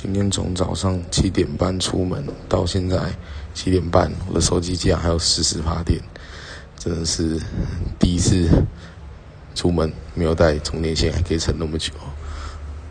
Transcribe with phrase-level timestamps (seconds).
[0.00, 3.12] 今天从早上七点半出门到现在
[3.52, 6.00] 七点半我的手机竟然还有四十发电
[6.78, 7.36] 真的是
[7.98, 8.48] 第一次
[9.56, 11.90] 出门没有带充电线还可以撑那么久。